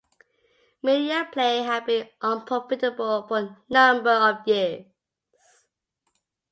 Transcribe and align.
Media 0.81 1.29
Play 1.31 1.61
had 1.61 1.85
been 1.85 2.07
unprofitable 2.23 3.27
for 3.27 3.37
a 3.37 3.57
number 3.69 4.09
of 4.09 4.37
years. 4.47 4.85